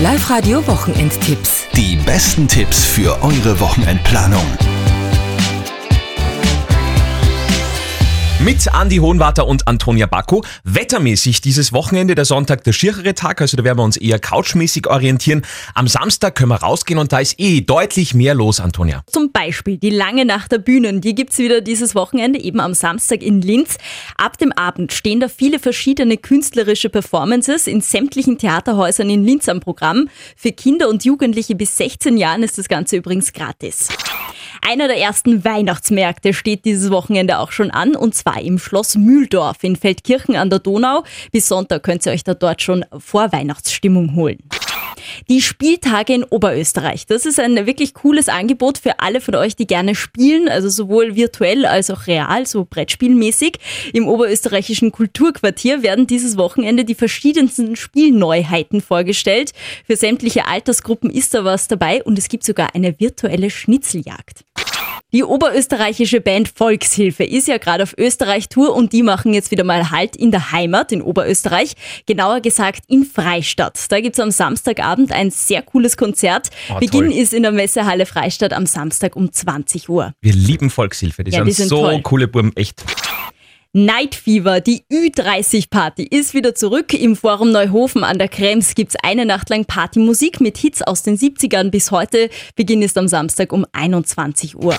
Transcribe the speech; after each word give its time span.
Live-Radio 0.00 0.64
Wochenendtipps. 0.68 1.66
Die 1.74 1.96
besten 1.96 2.46
Tipps 2.46 2.84
für 2.84 3.20
eure 3.20 3.58
Wochenendplanung. 3.58 4.46
Mit 8.48 8.72
Andi 8.72 8.96
Hohenwarter 8.96 9.46
und 9.46 9.68
Antonia 9.68 10.06
Bacco. 10.06 10.42
Wettermäßig 10.64 11.42
dieses 11.42 11.74
Wochenende, 11.74 12.14
der 12.14 12.24
Sonntag, 12.24 12.64
der 12.64 12.72
schierere 12.72 13.14
Tag, 13.14 13.42
also 13.42 13.58
da 13.58 13.62
werden 13.62 13.76
wir 13.76 13.84
uns 13.84 13.98
eher 13.98 14.18
couchmäßig 14.18 14.86
orientieren. 14.86 15.42
Am 15.74 15.86
Samstag 15.86 16.34
können 16.34 16.48
wir 16.48 16.62
rausgehen 16.62 16.98
und 16.98 17.12
da 17.12 17.18
ist 17.18 17.38
eh 17.38 17.60
deutlich 17.60 18.14
mehr 18.14 18.34
los, 18.34 18.58
Antonia. 18.58 19.02
Zum 19.06 19.32
Beispiel 19.32 19.76
die 19.76 19.90
lange 19.90 20.24
Nacht 20.24 20.50
der 20.50 20.60
Bühnen, 20.60 21.02
die 21.02 21.14
gibt's 21.14 21.36
wieder 21.36 21.60
dieses 21.60 21.94
Wochenende, 21.94 22.40
eben 22.40 22.60
am 22.60 22.72
Samstag 22.72 23.22
in 23.22 23.42
Linz. 23.42 23.76
Ab 24.16 24.38
dem 24.38 24.52
Abend 24.52 24.94
stehen 24.94 25.20
da 25.20 25.28
viele 25.28 25.58
verschiedene 25.58 26.16
künstlerische 26.16 26.88
Performances 26.88 27.66
in 27.66 27.82
sämtlichen 27.82 28.38
Theaterhäusern 28.38 29.10
in 29.10 29.26
Linz 29.26 29.50
am 29.50 29.60
Programm. 29.60 30.08
Für 30.36 30.52
Kinder 30.52 30.88
und 30.88 31.04
Jugendliche 31.04 31.54
bis 31.54 31.76
16 31.76 32.16
Jahren 32.16 32.42
ist 32.42 32.56
das 32.56 32.68
Ganze 32.68 32.96
übrigens 32.96 33.34
gratis. 33.34 33.88
Einer 34.70 34.86
der 34.86 34.98
ersten 34.98 35.46
Weihnachtsmärkte 35.46 36.34
steht 36.34 36.66
dieses 36.66 36.90
Wochenende 36.90 37.38
auch 37.38 37.52
schon 37.52 37.70
an 37.70 37.96
und 37.96 38.14
zwar 38.14 38.38
im 38.42 38.58
Schloss 38.58 38.96
Mühldorf 38.96 39.64
in 39.64 39.76
Feldkirchen 39.76 40.36
an 40.36 40.50
der 40.50 40.58
Donau. 40.58 41.04
Bis 41.32 41.48
Sonntag 41.48 41.84
könnt 41.84 42.04
ihr 42.04 42.12
euch 42.12 42.22
da 42.22 42.34
dort 42.34 42.60
schon 42.60 42.84
Vorweihnachtsstimmung 42.98 44.14
holen. 44.14 44.36
Die 45.30 45.40
Spieltage 45.40 46.12
in 46.12 46.24
Oberösterreich. 46.24 47.06
Das 47.06 47.24
ist 47.24 47.40
ein 47.40 47.66
wirklich 47.66 47.94
cooles 47.94 48.28
Angebot 48.28 48.76
für 48.76 49.00
alle 49.00 49.22
von 49.22 49.36
euch, 49.36 49.56
die 49.56 49.66
gerne 49.66 49.94
spielen, 49.94 50.50
also 50.50 50.68
sowohl 50.68 51.16
virtuell 51.16 51.64
als 51.64 51.90
auch 51.90 52.06
real, 52.06 52.44
so 52.44 52.66
Brettspielmäßig. 52.68 53.54
Im 53.94 54.06
oberösterreichischen 54.06 54.92
Kulturquartier 54.92 55.82
werden 55.82 56.06
dieses 56.06 56.36
Wochenende 56.36 56.84
die 56.84 56.94
verschiedensten 56.94 57.74
Spielneuheiten 57.74 58.82
vorgestellt. 58.82 59.52
Für 59.86 59.96
sämtliche 59.96 60.46
Altersgruppen 60.46 61.08
ist 61.08 61.32
da 61.32 61.44
was 61.44 61.68
dabei 61.68 62.04
und 62.04 62.18
es 62.18 62.28
gibt 62.28 62.44
sogar 62.44 62.74
eine 62.74 63.00
virtuelle 63.00 63.48
Schnitzeljagd. 63.48 64.44
Die 65.14 65.24
oberösterreichische 65.24 66.20
Band 66.20 66.50
Volkshilfe 66.54 67.24
ist 67.24 67.48
ja 67.48 67.56
gerade 67.56 67.82
auf 67.82 67.94
Österreich-Tour 67.96 68.74
und 68.76 68.92
die 68.92 69.02
machen 69.02 69.32
jetzt 69.32 69.50
wieder 69.50 69.64
mal 69.64 69.90
Halt 69.90 70.14
in 70.16 70.30
der 70.30 70.52
Heimat 70.52 70.92
in 70.92 71.00
Oberösterreich, 71.00 71.72
genauer 72.04 72.40
gesagt 72.42 72.82
in 72.88 73.04
Freistadt. 73.04 73.90
Da 73.90 74.00
gibt's 74.02 74.20
am 74.20 74.30
Samstagabend 74.30 75.10
ein 75.10 75.30
sehr 75.30 75.62
cooles 75.62 75.96
Konzert. 75.96 76.50
Oh, 76.68 76.78
Beginn 76.78 77.06
toll. 77.08 77.12
ist 77.18 77.32
in 77.32 77.42
der 77.42 77.52
Messehalle 77.52 78.04
Freistadt 78.04 78.52
am 78.52 78.66
Samstag 78.66 79.16
um 79.16 79.32
20 79.32 79.88
Uhr. 79.88 80.12
Wir 80.20 80.34
lieben 80.34 80.68
Volkshilfe, 80.68 81.24
die, 81.24 81.30
Ja, 81.30 81.38
sind, 81.38 81.46
die 81.46 81.52
sind 81.52 81.68
so 81.68 81.80
toll. 81.80 82.02
coole 82.02 82.28
Burm, 82.28 82.52
echt. 82.54 82.84
Night 83.86 84.16
Fever, 84.16 84.60
die 84.60 84.82
Ü30-Party, 84.90 86.02
ist 86.02 86.34
wieder 86.34 86.52
zurück. 86.56 86.94
Im 86.94 87.14
Forum 87.14 87.52
Neuhofen 87.52 88.02
an 88.02 88.18
der 88.18 88.26
Krems 88.26 88.74
gibt's 88.74 88.96
eine 89.04 89.24
Nacht 89.24 89.50
lang 89.50 89.66
Partymusik 89.66 90.40
mit 90.40 90.58
Hits 90.58 90.82
aus 90.82 91.04
den 91.04 91.16
70ern 91.16 91.70
bis 91.70 91.92
heute. 91.92 92.28
Beginn 92.56 92.82
ist 92.82 92.98
am 92.98 93.06
Samstag 93.06 93.52
um 93.52 93.64
21 93.70 94.56
Uhr. 94.56 94.76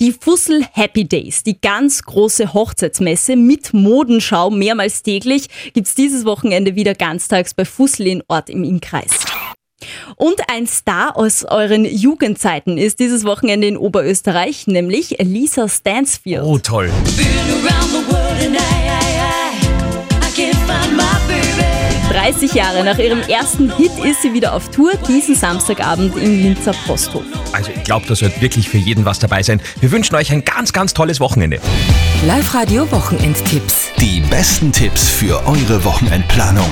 Die 0.00 0.12
Fussel 0.12 0.64
Happy 0.72 1.04
Days, 1.04 1.42
die 1.42 1.60
ganz 1.60 2.04
große 2.04 2.54
Hochzeitsmesse 2.54 3.34
mit 3.34 3.74
Modenschau 3.74 4.50
mehrmals 4.50 5.02
täglich, 5.02 5.48
gibt's 5.72 5.96
dieses 5.96 6.24
Wochenende 6.24 6.76
wieder 6.76 6.94
ganztags 6.94 7.54
bei 7.54 7.64
Fussel 7.64 8.06
in 8.06 8.22
Ort 8.28 8.48
im 8.50 8.62
Innkreis. 8.62 9.31
Und 10.16 10.40
ein 10.48 10.66
Star 10.66 11.16
aus 11.16 11.44
euren 11.44 11.84
Jugendzeiten 11.84 12.78
ist 12.78 12.98
dieses 12.98 13.24
Wochenende 13.24 13.66
in 13.66 13.76
Oberösterreich, 13.76 14.66
nämlich 14.66 15.16
Lisa 15.20 15.68
Stansfield. 15.68 16.42
Oh, 16.44 16.58
toll. 16.58 16.90
30 22.12 22.52
Jahre 22.52 22.84
nach 22.84 22.98
ihrem 22.98 23.20
ersten 23.22 23.74
Hit 23.76 23.92
ist 24.04 24.22
sie 24.22 24.34
wieder 24.34 24.54
auf 24.54 24.70
Tour, 24.70 24.92
diesen 25.08 25.34
Samstagabend 25.34 26.14
im 26.16 26.42
Linzer 26.42 26.74
Posthof. 26.86 27.22
Also 27.52 27.70
ich 27.74 27.82
glaube, 27.84 28.06
da 28.06 28.14
sollte 28.14 28.40
wirklich 28.42 28.68
für 28.68 28.76
jeden 28.76 29.04
was 29.04 29.18
dabei 29.18 29.42
sein. 29.42 29.62
Wir 29.80 29.90
wünschen 29.90 30.14
euch 30.14 30.30
ein 30.30 30.44
ganz, 30.44 30.72
ganz 30.72 30.92
tolles 30.92 31.20
Wochenende. 31.20 31.58
Live-Radio 32.26 32.90
Wochenendtipps. 32.92 33.92
Die 33.98 34.20
besten 34.20 34.72
Tipps 34.72 35.08
für 35.08 35.46
eure 35.46 35.84
Wochenendplanung. 35.84 36.70